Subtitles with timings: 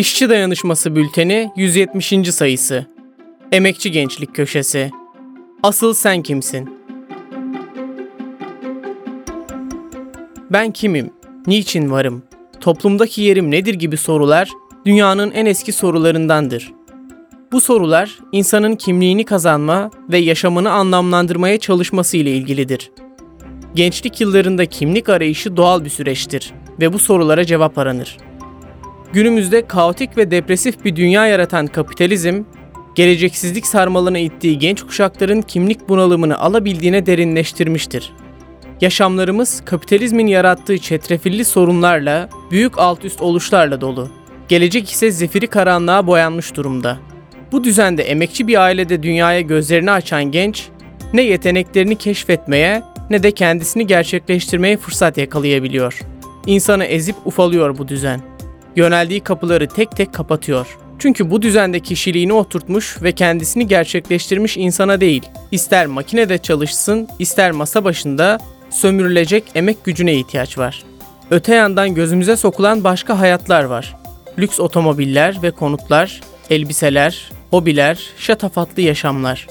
[0.00, 2.34] İşçi Dayanışması Bülteni 170.
[2.34, 2.86] sayısı.
[3.52, 4.90] Emekçi Gençlik Köşesi.
[5.62, 6.70] Asıl sen kimsin?
[10.50, 11.10] Ben kimim?
[11.46, 12.22] Niçin varım?
[12.60, 14.50] Toplumdaki yerim nedir gibi sorular
[14.86, 16.72] dünyanın en eski sorularındandır.
[17.52, 22.90] Bu sorular insanın kimliğini kazanma ve yaşamını anlamlandırmaya çalışması ile ilgilidir.
[23.74, 28.29] Gençlik yıllarında kimlik arayışı doğal bir süreçtir ve bu sorulara cevap aranır.
[29.12, 32.42] Günümüzde kaotik ve depresif bir dünya yaratan kapitalizm,
[32.94, 38.12] geleceksizlik sarmalına ittiği genç kuşakların kimlik bunalımını alabildiğine derinleştirmiştir.
[38.80, 44.10] Yaşamlarımız kapitalizmin yarattığı çetrefilli sorunlarla, büyük alt üst oluşlarla dolu.
[44.48, 46.98] Gelecek ise zifiri karanlığa boyanmış durumda.
[47.52, 50.68] Bu düzende emekçi bir ailede dünyaya gözlerini açan genç,
[51.12, 56.00] ne yeteneklerini keşfetmeye ne de kendisini gerçekleştirmeye fırsat yakalayabiliyor.
[56.46, 58.20] İnsanı ezip ufalıyor bu düzen.
[58.76, 60.78] Yöneldiği kapıları tek tek kapatıyor.
[60.98, 67.84] Çünkü bu düzende kişiliğini oturtmuş ve kendisini gerçekleştirmiş insana değil, ister makinede çalışsın, ister masa
[67.84, 68.38] başında
[68.70, 70.82] sömürülecek emek gücüne ihtiyaç var.
[71.30, 73.96] Öte yandan gözümüze sokulan başka hayatlar var.
[74.38, 79.46] Lüks otomobiller ve konutlar, elbiseler, hobiler, şatafatlı yaşamlar.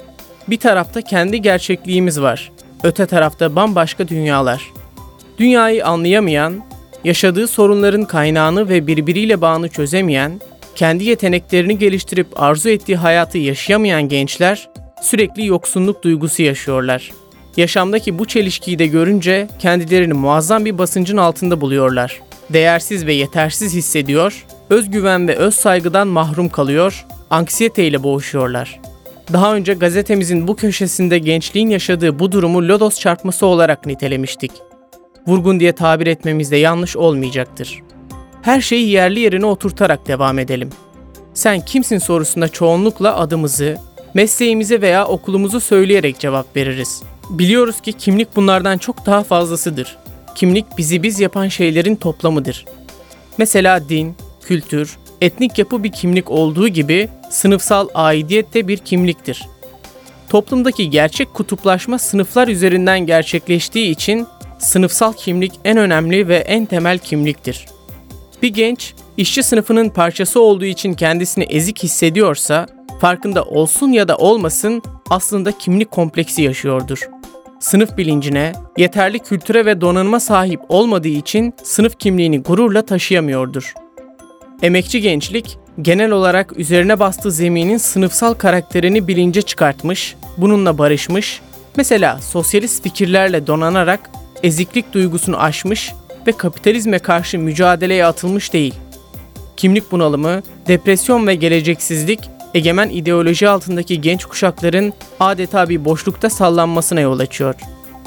[0.47, 2.51] Bir tarafta kendi gerçekliğimiz var.
[2.83, 4.61] Öte tarafta bambaşka dünyalar.
[5.37, 6.63] Dünyayı anlayamayan,
[7.03, 10.41] yaşadığı sorunların kaynağını ve birbiriyle bağını çözemeyen,
[10.75, 14.69] kendi yeteneklerini geliştirip arzu ettiği hayatı yaşayamayan gençler
[15.01, 17.11] sürekli yoksunluk duygusu yaşıyorlar.
[17.57, 22.21] Yaşamdaki bu çelişkiyi de görünce kendilerini muazzam bir basıncın altında buluyorlar.
[22.49, 28.79] Değersiz ve yetersiz hissediyor, özgüven ve öz saygıdan mahrum kalıyor, anksiyeteyle boğuşuyorlar.
[29.33, 34.51] Daha önce gazetemizin bu köşesinde gençliğin yaşadığı bu durumu lodos çarpması olarak nitelemiştik.
[35.27, 37.79] Vurgun diye tabir etmemiz de yanlış olmayacaktır.
[38.41, 40.69] Her şeyi yerli yerine oturtarak devam edelim.
[41.33, 43.77] Sen kimsin sorusunda çoğunlukla adımızı,
[44.13, 47.03] mesleğimizi veya okulumuzu söyleyerek cevap veririz.
[47.29, 49.97] Biliyoruz ki kimlik bunlardan çok daha fazlasıdır.
[50.35, 52.65] Kimlik bizi biz yapan şeylerin toplamıdır.
[53.37, 59.47] Mesela din, kültür, etnik yapı bir kimlik olduğu gibi sınıfsal aidiyet de bir kimliktir.
[60.29, 64.27] Toplumdaki gerçek kutuplaşma sınıflar üzerinden gerçekleştiği için
[64.59, 67.65] sınıfsal kimlik en önemli ve en temel kimliktir.
[68.41, 72.65] Bir genç işçi sınıfının parçası olduğu için kendisini ezik hissediyorsa,
[73.01, 77.09] farkında olsun ya da olmasın aslında kimlik kompleksi yaşıyordur.
[77.59, 83.73] Sınıf bilincine, yeterli kültüre ve donanıma sahip olmadığı için sınıf kimliğini gururla taşıyamıyordur.
[84.61, 91.41] Emekçi gençlik, genel olarak üzerine bastığı zeminin sınıfsal karakterini bilince çıkartmış, bununla barışmış,
[91.75, 94.09] mesela sosyalist fikirlerle donanarak
[94.43, 95.93] eziklik duygusunu aşmış
[96.27, 98.73] ve kapitalizme karşı mücadeleye atılmış değil.
[99.57, 102.19] Kimlik bunalımı, depresyon ve geleceksizlik
[102.53, 107.55] egemen ideoloji altındaki genç kuşakların adeta bir boşlukta sallanmasına yol açıyor.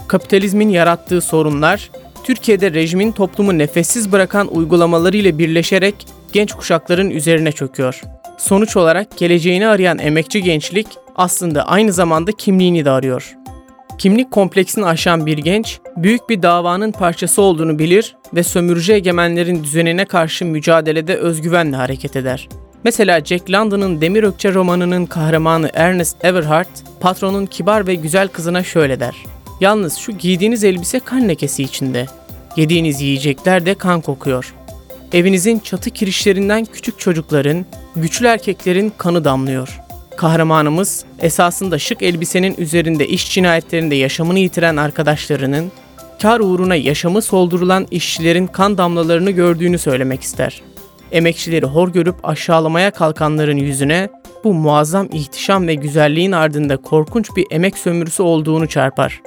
[0.08, 1.90] Kapitalizmin yarattığı sorunlar,
[2.24, 5.94] Türkiye'de rejimin toplumu nefessiz bırakan uygulamalarıyla birleşerek
[6.32, 8.00] genç kuşakların üzerine çöküyor.
[8.38, 13.41] Sonuç olarak geleceğini arayan emekçi gençlik aslında aynı zamanda kimliğini de arıyor.
[14.02, 20.04] Kimlik kompleksini aşan bir genç, büyük bir davanın parçası olduğunu bilir ve sömürücü egemenlerin düzenine
[20.04, 22.48] karşı mücadelede özgüvenle hareket eder.
[22.84, 26.68] Mesela Jack London'ın Demir Ökçe romanının kahramanı Ernest Everhart,
[27.00, 29.14] patronun kibar ve güzel kızına şöyle der.
[29.60, 32.06] Yalnız şu giydiğiniz elbise kan lekesi içinde.
[32.56, 34.54] Yediğiniz yiyecekler de kan kokuyor.
[35.12, 39.81] Evinizin çatı kirişlerinden küçük çocukların, güçlü erkeklerin kanı damlıyor.
[40.16, 45.72] Kahramanımız esasında şık elbisenin üzerinde iş cinayetlerinde yaşamını yitiren arkadaşlarının,
[46.22, 50.62] kar uğruna yaşamı soldurulan işçilerin kan damlalarını gördüğünü söylemek ister.
[51.12, 54.08] Emekçileri hor görüp aşağılamaya kalkanların yüzüne
[54.44, 59.20] bu muazzam ihtişam ve güzelliğin ardında korkunç bir emek sömürüsü olduğunu çarpar.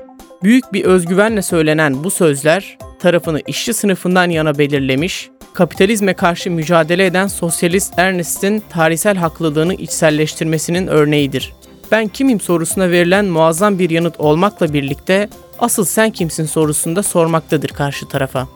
[0.44, 7.28] Büyük bir özgüvenle söylenen bu sözler tarafını işçi sınıfından yana belirlemiş kapitalizme karşı mücadele eden
[7.28, 11.54] sosyalist Ernest'in tarihsel haklılığını içselleştirmesinin örneğidir.
[11.92, 15.30] Ben kimim sorusuna verilen muazzam bir yanıt olmakla birlikte
[15.60, 18.48] asıl sen kimsin sorusunda sormaktadır karşı tarafa.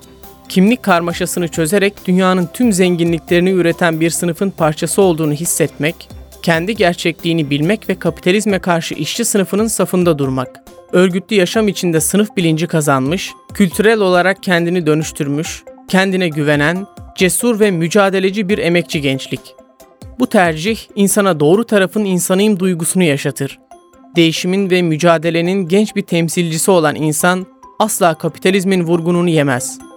[0.49, 6.09] Kimlik karmaşasını çözerek dünyanın tüm zenginliklerini üreten bir sınıfın parçası olduğunu hissetmek,
[6.41, 10.63] kendi gerçekliğini bilmek ve kapitalizme karşı işçi sınıfının safında durmak.
[10.91, 18.49] Örgütlü yaşam içinde sınıf bilinci kazanmış, kültürel olarak kendini dönüştürmüş, kendine güvenen, cesur ve mücadeleci
[18.49, 19.55] bir emekçi gençlik.
[20.19, 23.59] Bu tercih insana doğru tarafın insanıyım duygusunu yaşatır.
[24.15, 27.45] Değişimin ve mücadelenin genç bir temsilcisi olan insan
[27.79, 29.88] asla kapitalizmin vurgununu yemez.